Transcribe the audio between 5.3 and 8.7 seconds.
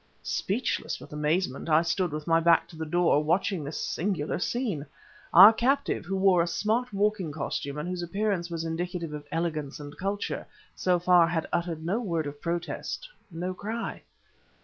Our captive, who wore a smart walking costume and whose appearance was